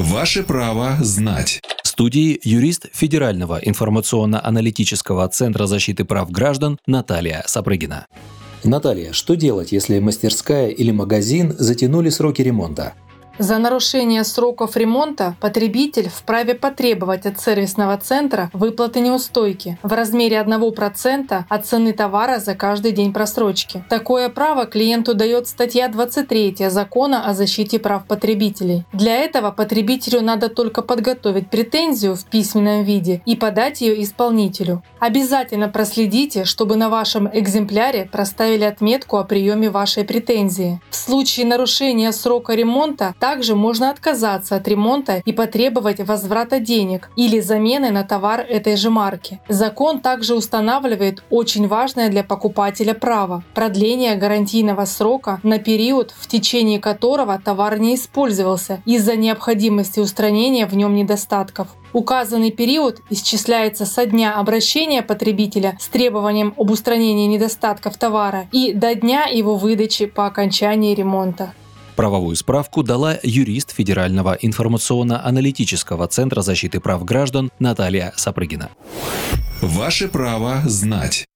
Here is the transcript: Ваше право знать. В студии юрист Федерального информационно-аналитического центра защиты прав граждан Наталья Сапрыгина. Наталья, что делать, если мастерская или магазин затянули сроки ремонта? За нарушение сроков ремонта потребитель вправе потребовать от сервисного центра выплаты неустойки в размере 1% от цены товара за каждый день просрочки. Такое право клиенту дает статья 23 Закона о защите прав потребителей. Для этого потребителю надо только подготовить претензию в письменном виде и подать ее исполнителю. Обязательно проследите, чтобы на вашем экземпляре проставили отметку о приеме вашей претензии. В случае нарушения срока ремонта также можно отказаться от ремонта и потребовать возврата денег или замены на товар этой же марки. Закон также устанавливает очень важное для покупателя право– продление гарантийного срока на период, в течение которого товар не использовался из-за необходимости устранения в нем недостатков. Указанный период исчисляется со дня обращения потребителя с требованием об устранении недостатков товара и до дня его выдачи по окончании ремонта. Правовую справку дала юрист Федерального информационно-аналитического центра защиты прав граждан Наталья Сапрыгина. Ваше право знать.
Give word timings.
Ваше 0.00 0.42
право 0.44 0.96
знать. 1.00 1.60
В 1.84 1.88
студии 1.88 2.40
юрист 2.42 2.86
Федерального 2.94 3.58
информационно-аналитического 3.62 5.28
центра 5.28 5.66
защиты 5.66 6.06
прав 6.06 6.30
граждан 6.30 6.78
Наталья 6.86 7.44
Сапрыгина. 7.46 8.06
Наталья, 8.64 9.12
что 9.12 9.34
делать, 9.34 9.72
если 9.72 9.98
мастерская 9.98 10.68
или 10.68 10.90
магазин 10.90 11.54
затянули 11.58 12.08
сроки 12.08 12.40
ремонта? 12.40 12.94
За 13.38 13.58
нарушение 13.58 14.24
сроков 14.24 14.76
ремонта 14.76 15.34
потребитель 15.40 16.08
вправе 16.08 16.54
потребовать 16.54 17.26
от 17.26 17.40
сервисного 17.40 17.96
центра 17.96 18.50
выплаты 18.52 19.00
неустойки 19.00 19.78
в 19.82 19.92
размере 19.92 20.36
1% 20.36 21.44
от 21.48 21.66
цены 21.66 21.92
товара 21.92 22.38
за 22.38 22.54
каждый 22.54 22.92
день 22.92 23.12
просрочки. 23.12 23.82
Такое 23.88 24.28
право 24.28 24.66
клиенту 24.66 25.14
дает 25.14 25.46
статья 25.48 25.88
23 25.88 26.68
Закона 26.68 27.26
о 27.26 27.34
защите 27.34 27.78
прав 27.78 28.04
потребителей. 28.04 28.84
Для 28.92 29.16
этого 29.16 29.50
потребителю 29.50 30.20
надо 30.20 30.48
только 30.48 30.82
подготовить 30.82 31.48
претензию 31.48 32.16
в 32.16 32.24
письменном 32.24 32.84
виде 32.84 33.22
и 33.24 33.36
подать 33.36 33.80
ее 33.80 34.02
исполнителю. 34.02 34.82
Обязательно 34.98 35.68
проследите, 35.68 36.44
чтобы 36.44 36.76
на 36.76 36.90
вашем 36.90 37.28
экземпляре 37.32 38.08
проставили 38.10 38.64
отметку 38.64 39.16
о 39.16 39.24
приеме 39.24 39.70
вашей 39.70 40.04
претензии. 40.04 40.80
В 40.90 40.96
случае 40.96 41.46
нарушения 41.46 42.12
срока 42.12 42.52
ремонта 42.54 43.14
также 43.20 43.54
можно 43.54 43.90
отказаться 43.90 44.56
от 44.56 44.66
ремонта 44.66 45.22
и 45.24 45.32
потребовать 45.32 46.00
возврата 46.00 46.58
денег 46.58 47.10
или 47.16 47.38
замены 47.40 47.90
на 47.90 48.02
товар 48.02 48.40
этой 48.40 48.76
же 48.76 48.90
марки. 48.90 49.40
Закон 49.48 50.00
также 50.00 50.34
устанавливает 50.34 51.22
очень 51.30 51.68
важное 51.68 52.08
для 52.08 52.24
покупателя 52.24 52.94
право– 52.94 53.44
продление 53.54 54.16
гарантийного 54.16 54.86
срока 54.86 55.38
на 55.42 55.58
период, 55.58 56.14
в 56.18 56.26
течение 56.26 56.80
которого 56.80 57.40
товар 57.44 57.78
не 57.78 57.94
использовался 57.94 58.82
из-за 58.86 59.16
необходимости 59.16 60.00
устранения 60.00 60.66
в 60.66 60.74
нем 60.74 60.94
недостатков. 60.94 61.68
Указанный 61.92 62.52
период 62.52 63.00
исчисляется 63.10 63.84
со 63.84 64.06
дня 64.06 64.34
обращения 64.36 65.02
потребителя 65.02 65.76
с 65.80 65.88
требованием 65.88 66.54
об 66.56 66.70
устранении 66.70 67.26
недостатков 67.26 67.96
товара 67.96 68.46
и 68.52 68.72
до 68.72 68.94
дня 68.94 69.24
его 69.24 69.56
выдачи 69.56 70.06
по 70.06 70.26
окончании 70.26 70.94
ремонта. 70.94 71.52
Правовую 72.00 72.34
справку 72.34 72.82
дала 72.82 73.18
юрист 73.22 73.72
Федерального 73.72 74.32
информационно-аналитического 74.40 76.06
центра 76.08 76.40
защиты 76.40 76.80
прав 76.80 77.04
граждан 77.04 77.50
Наталья 77.58 78.14
Сапрыгина. 78.16 78.70
Ваше 79.60 80.08
право 80.08 80.62
знать. 80.64 81.28